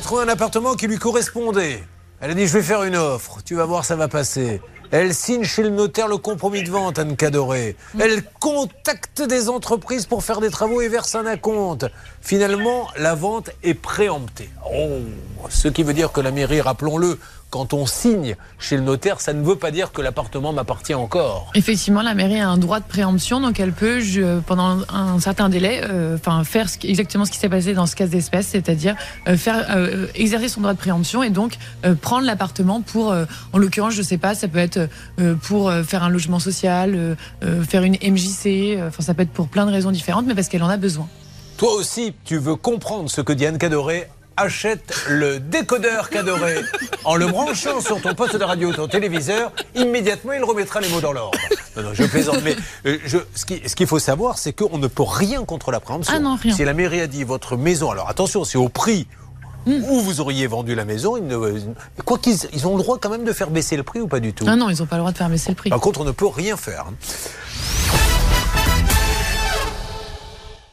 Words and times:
avait 0.00 0.06
trouvé 0.06 0.22
un 0.22 0.28
appartement 0.28 0.76
qui 0.76 0.86
lui 0.86 0.96
correspondait. 0.96 1.84
Elle 2.20 2.30
a 2.30 2.34
dit, 2.34 2.46
je 2.46 2.54
vais 2.54 2.62
faire 2.62 2.84
une 2.84 2.96
offre. 2.96 3.40
Tu 3.44 3.54
vas 3.54 3.66
voir, 3.66 3.84
ça 3.84 3.96
va 3.96 4.08
passer. 4.08 4.62
Elle 4.92 5.14
signe 5.14 5.44
chez 5.44 5.62
le 5.62 5.70
notaire 5.70 6.08
le 6.08 6.16
compromis 6.16 6.64
de 6.64 6.70
vente, 6.70 6.98
Anne 6.98 7.16
Cadoré. 7.16 7.76
Elle 8.00 8.24
contacte 8.40 9.22
des 9.22 9.48
entreprises 9.48 10.06
pour 10.06 10.24
faire 10.24 10.40
des 10.40 10.50
travaux 10.50 10.80
et 10.80 10.88
verse 10.88 11.14
un 11.14 11.26
acompte. 11.26 11.86
Finalement, 12.20 12.88
la 12.96 13.14
vente 13.14 13.50
est 13.62 13.74
préemptée. 13.74 14.50
Oh, 14.74 14.98
ce 15.48 15.68
qui 15.68 15.84
veut 15.84 15.94
dire 15.94 16.10
que 16.10 16.20
la 16.20 16.32
mairie, 16.32 16.60
rappelons-le, 16.60 17.18
quand 17.50 17.74
on 17.74 17.84
signe 17.84 18.36
chez 18.58 18.76
le 18.76 18.82
notaire, 18.82 19.20
ça 19.20 19.32
ne 19.32 19.42
veut 19.42 19.56
pas 19.56 19.72
dire 19.72 19.92
que 19.92 20.00
l'appartement 20.00 20.52
m'appartient 20.52 20.94
encore. 20.94 21.50
Effectivement, 21.54 22.02
la 22.02 22.14
mairie 22.14 22.40
a 22.40 22.48
un 22.48 22.58
droit 22.58 22.78
de 22.78 22.84
préemption, 22.84 23.40
donc 23.40 23.58
elle 23.58 23.72
peut, 23.72 24.00
je, 24.00 24.38
pendant 24.40 24.78
un 24.88 25.18
certain 25.18 25.48
délai, 25.48 25.82
euh, 25.82 26.14
enfin 26.14 26.44
faire 26.44 26.68
ce, 26.68 26.76
exactement 26.84 27.24
ce 27.24 27.32
qui 27.32 27.38
s'est 27.38 27.48
passé 27.48 27.74
dans 27.74 27.86
ce 27.86 27.96
cas 27.96 28.06
d'espèce, 28.06 28.46
c'est-à-dire 28.46 28.94
euh, 29.26 29.36
faire 29.36 29.66
euh, 29.70 30.06
exercer 30.14 30.48
son 30.48 30.60
droit 30.60 30.74
de 30.74 30.78
préemption 30.78 31.22
et 31.22 31.30
donc 31.30 31.58
prendre 32.00 32.24
l'appartement 32.24 32.80
pour, 32.80 33.14
en 33.52 33.58
l'occurrence, 33.58 33.94
je 33.94 34.02
sais 34.02 34.18
pas, 34.18 34.34
ça 34.34 34.46
peut 34.46 34.58
être 34.58 34.79
euh, 35.20 35.34
pour 35.34 35.68
euh, 35.68 35.82
faire 35.82 36.02
un 36.02 36.08
logement 36.08 36.38
social, 36.38 37.16
euh, 37.42 37.62
faire 37.64 37.82
une 37.82 37.94
MJC, 38.02 38.78
enfin 38.86 39.02
ça 39.02 39.14
peut 39.14 39.22
être 39.22 39.30
pour 39.32 39.48
plein 39.48 39.66
de 39.66 39.70
raisons 39.72 39.90
différentes, 39.90 40.26
mais 40.26 40.34
parce 40.34 40.48
qu'elle 40.48 40.62
en 40.62 40.68
a 40.68 40.76
besoin. 40.76 41.08
Toi 41.56 41.74
aussi, 41.74 42.14
tu 42.24 42.38
veux 42.38 42.56
comprendre 42.56 43.10
ce 43.10 43.20
que 43.20 43.32
dit 43.32 43.46
Anne 43.46 43.58
Cadoré 43.58 44.08
Achète 44.36 44.94
le 45.10 45.38
décodeur 45.38 46.08
Cadoré 46.08 46.54
en 47.04 47.14
le 47.16 47.26
branchant 47.26 47.82
sur 47.82 48.00
ton 48.00 48.14
poste 48.14 48.36
de 48.36 48.44
radio 48.44 48.70
ou 48.70 48.72
ton 48.72 48.88
téléviseur. 48.88 49.52
Immédiatement, 49.74 50.32
il 50.32 50.42
remettra 50.42 50.80
les 50.80 50.88
mots 50.88 51.00
dans 51.02 51.12
l'ordre. 51.12 51.36
Non, 51.76 51.82
non, 51.82 51.90
je 51.92 52.04
plaisante. 52.04 52.38
Mais 52.42 52.56
je, 53.04 53.18
ce 53.34 53.44
qui- 53.44 53.60
ce 53.68 53.74
qu'il 53.76 53.86
faut 53.86 53.98
savoir, 53.98 54.38
c'est 54.38 54.54
qu'on 54.54 54.78
ne 54.78 54.86
peut 54.86 55.02
rien 55.02 55.44
contre 55.44 55.70
la 55.72 55.80
préemption. 55.80 56.14
Ah 56.16 56.20
non, 56.20 56.36
rien. 56.40 56.54
Si 56.54 56.64
la 56.64 56.72
mairie 56.72 57.02
a 57.02 57.06
dit 57.06 57.22
votre 57.24 57.58
maison, 57.58 57.90
alors 57.90 58.08
attention, 58.08 58.44
c'est 58.44 58.56
au 58.56 58.70
prix 58.70 59.06
Hmm. 59.66 59.82
où 59.90 60.00
vous 60.00 60.20
auriez 60.20 60.46
vendu 60.46 60.74
la 60.74 60.84
maison. 60.84 61.16
Ils 61.16 61.26
ne- 61.26 61.60
quoi 62.04 62.18
qu'ils 62.18 62.36
ils 62.52 62.66
ont 62.66 62.76
le 62.76 62.82
droit 62.82 62.98
quand 62.98 63.10
même 63.10 63.24
de 63.24 63.32
faire 63.32 63.50
baisser 63.50 63.76
le 63.76 63.82
prix 63.82 64.00
ou 64.00 64.06
pas 64.08 64.20
du 64.20 64.32
tout? 64.32 64.44
Ah 64.48 64.56
non, 64.56 64.70
ils 64.70 64.78
n'ont 64.78 64.86
pas 64.86 64.96
le 64.96 65.00
droit 65.00 65.12
de 65.12 65.18
faire 65.18 65.28
baisser 65.28 65.50
le 65.50 65.54
prix. 65.54 65.68
Par 65.70 65.80
contre, 65.80 66.00
on 66.00 66.04
ne 66.04 66.12
peut 66.12 66.26
rien 66.26 66.56
faire. 66.56 66.86
hein. 66.88 66.94